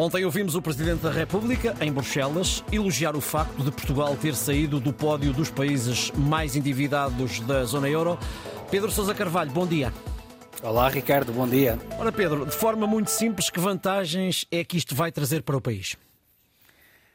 [0.00, 4.80] Ontem ouvimos o Presidente da República, em Bruxelas, elogiar o facto de Portugal ter saído
[4.80, 8.18] do pódio dos países mais endividados da zona euro.
[8.70, 9.92] Pedro Sousa Carvalho, bom dia.
[10.62, 11.78] Olá, Ricardo, bom dia.
[11.98, 15.60] Ora, Pedro, de forma muito simples, que vantagens é que isto vai trazer para o
[15.60, 15.98] país?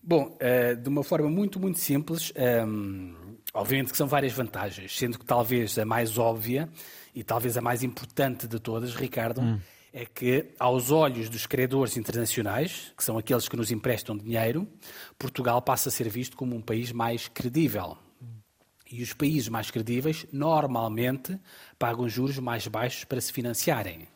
[0.00, 3.12] Bom, eh, de uma forma muito, muito simples, ehm,
[3.52, 6.68] obviamente que são várias vantagens, sendo que talvez a mais óbvia
[7.12, 9.58] e talvez a mais importante de todas, Ricardo, hum
[9.98, 14.64] é que, aos olhos dos credores internacionais, que são aqueles que nos emprestam dinheiro,
[15.18, 17.98] Portugal passa a ser visto como um país mais credível.
[18.88, 21.36] E os países mais credíveis, normalmente,
[21.80, 24.06] pagam juros mais baixos para se financiarem.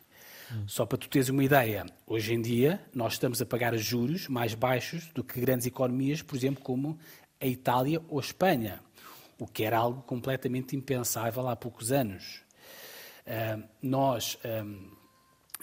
[0.67, 4.53] Só para tu teres uma ideia, hoje em dia nós estamos a pagar juros mais
[4.53, 6.97] baixos do que grandes economias, por exemplo, como
[7.41, 8.79] a Itália ou a Espanha,
[9.37, 12.41] o que era algo completamente impensável há poucos anos.
[13.27, 14.35] Uh, nós.
[14.45, 15.02] Uh,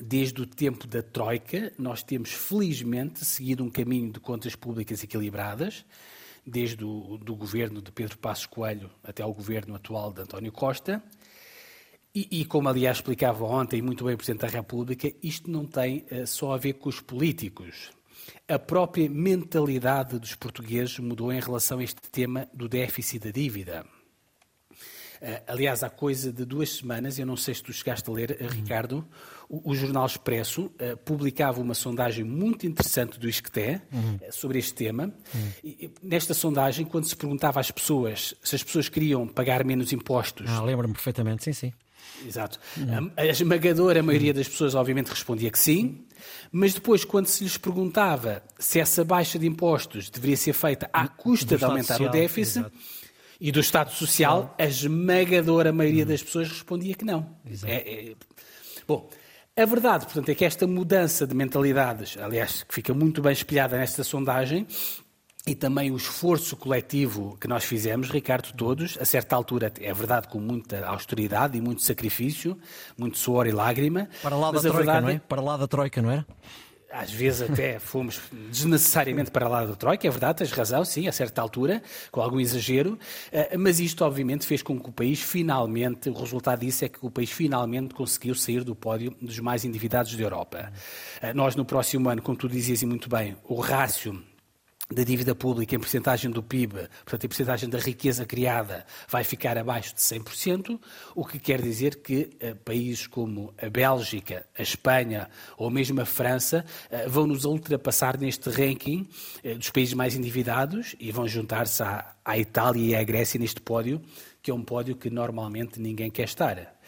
[0.01, 5.85] Desde o tempo da Troika, nós temos felizmente seguido um caminho de contas públicas equilibradas,
[6.47, 11.03] desde o do governo de Pedro Passos Coelho até ao governo atual de António Costa.
[12.15, 16.07] E, e, como aliás explicava ontem muito bem o Presidente da República, isto não tem
[16.11, 17.91] uh, só a ver com os políticos.
[18.49, 23.87] A própria mentalidade dos portugueses mudou em relação a este tema do déficit da dívida.
[25.21, 28.39] Uh, aliás, há coisa de duas semanas, eu não sei se tu chegaste a ler,
[28.41, 29.07] uh, Ricardo,
[29.51, 34.19] o, o, Jornal Expresso uh, publicava uma sondagem muito interessante do ISCTE uhum.
[34.31, 35.13] sobre este tema.
[35.35, 35.51] Uhum.
[35.63, 40.49] E, nesta sondagem, quando se perguntava às pessoas se as pessoas queriam pagar menos impostos.
[40.49, 41.73] Ah, lembro-me perfeitamente, sim, sim.
[42.27, 42.59] Exato.
[42.79, 43.11] Uhum.
[43.15, 46.07] A, a esmagadora maioria das pessoas, obviamente, respondia que sim.
[46.51, 51.07] Mas depois, quando se lhes perguntava se essa baixa de impostos deveria ser feita à
[51.09, 52.73] custa de aumentar social, o déficit, exato
[53.41, 57.37] e do Estado Social, a esmagadora maioria das pessoas respondia que não.
[57.65, 58.15] É, é...
[58.87, 59.09] Bom,
[59.57, 63.79] a verdade, portanto, é que esta mudança de mentalidades, aliás, que fica muito bem espelhada
[63.79, 64.67] nesta sondagem,
[65.47, 70.29] e também o esforço coletivo que nós fizemos, Ricardo, todos, a certa altura, é verdade,
[70.29, 72.59] com muita austeridade e muito sacrifício,
[72.97, 74.09] muito suor e lágrima.
[74.23, 75.03] Para lá da Troika, verdade...
[75.03, 75.19] não é?
[75.19, 76.27] Para lá da Troika, não era?
[76.93, 78.21] Às vezes até fomos
[78.51, 82.41] desnecessariamente para lá da Troika, é verdade, tens razão, sim, a certa altura, com algum
[82.41, 82.99] exagero,
[83.33, 86.99] eh, mas isto obviamente fez com que o país finalmente, o resultado disso é que
[87.03, 90.73] o país finalmente conseguiu sair do pódio dos mais endividados da Europa.
[91.21, 94.23] Eh, nós no próximo ano, como tu dizias e muito bem, o rácio
[94.93, 99.57] da dívida pública em porcentagem do PIB, portanto, em porcentagem da riqueza criada, vai ficar
[99.57, 100.81] abaixo de 100%,
[101.15, 106.05] o que quer dizer que uh, países como a Bélgica, a Espanha ou mesmo a
[106.05, 109.09] França uh, vão nos ultrapassar neste ranking
[109.45, 113.61] uh, dos países mais endividados e vão juntar-se à, à, Itália e à Grécia neste
[113.61, 114.03] pódio,
[114.43, 116.81] que é um pódio que normalmente ninguém quer estar.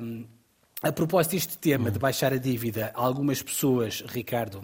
[0.00, 0.24] Um,
[0.80, 4.62] a propósito deste tema de baixar a dívida, algumas pessoas, Ricardo,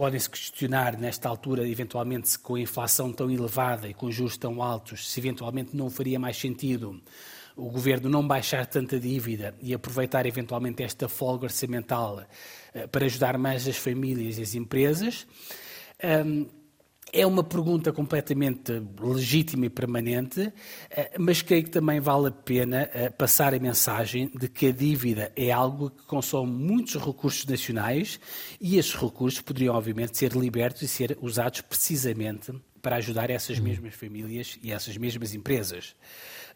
[0.00, 4.62] Podem-se questionar, nesta altura, eventualmente, se com a inflação tão elevada e com juros tão
[4.62, 7.02] altos, se eventualmente não faria mais sentido
[7.54, 12.24] o governo não baixar tanta dívida e aproveitar eventualmente esta folga orçamental
[12.72, 15.26] eh, para ajudar mais as famílias e as empresas.
[17.12, 20.52] É uma pergunta completamente legítima e permanente,
[20.90, 24.72] eh, mas creio que também vale a pena eh, passar a mensagem de que a
[24.72, 28.20] dívida é algo que consome muitos recursos nacionais
[28.60, 33.64] e esses recursos poderiam, obviamente, ser libertos e ser usados precisamente para ajudar essas uhum.
[33.64, 35.96] mesmas famílias e essas mesmas empresas.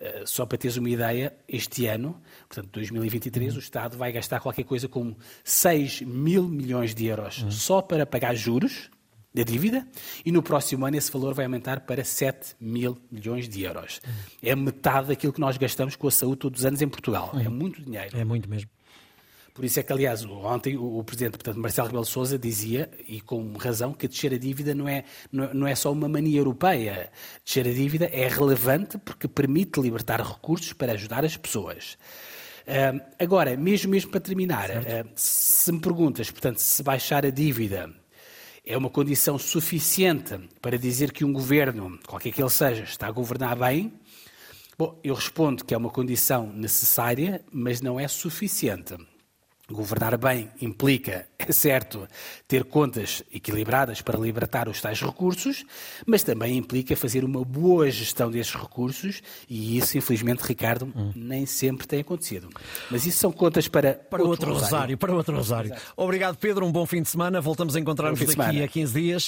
[0.00, 3.56] Eh, só para teres uma ideia, este ano, portanto 2023, uhum.
[3.56, 7.50] o Estado vai gastar qualquer coisa como 6 mil milhões de euros uhum.
[7.50, 8.90] só para pagar juros
[9.34, 9.86] da dívida
[10.24, 14.00] e no próximo ano esse valor vai aumentar para 7 mil milhões de euros.
[14.40, 17.32] É metade daquilo que nós gastamos com a saúde todos os anos em Portugal.
[17.34, 18.16] É muito dinheiro.
[18.16, 18.70] É muito mesmo.
[19.52, 23.52] Por isso é que, aliás, ontem o, Presidente, portanto, Marcelo Rebelo Sousa dizia, e com
[23.52, 27.08] razão, que descer a dívida não é, não é só uma mania europeia.
[27.44, 31.96] Descer a dívida é relevante porque permite libertar recursos para ajudar as pessoas.
[32.66, 37.94] Uh, agora, mesmo, mesmo para terminar, uh, se me perguntas, portanto, se baixar a dívida
[38.64, 43.12] é uma condição suficiente para dizer que um governo, qualquer que ele seja, está a
[43.12, 43.92] governar bem?
[44.78, 48.96] Bom, eu respondo que é uma condição necessária, mas não é suficiente.
[49.70, 52.08] Governar bem implica, certo,
[52.46, 55.64] ter contas equilibradas para libertar os tais recursos,
[56.06, 61.12] mas também implica fazer uma boa gestão desses recursos e isso, infelizmente, Ricardo, hum.
[61.14, 62.48] nem sempre tem acontecido.
[62.90, 64.74] Mas isso são contas para, para outro, outro rosário.
[64.74, 64.98] rosário.
[64.98, 65.74] Para outro rosário.
[65.96, 66.66] Obrigado, Pedro.
[66.66, 67.40] Um bom fim de semana.
[67.40, 69.22] Voltamos a encontrar-nos daqui a 15 dias.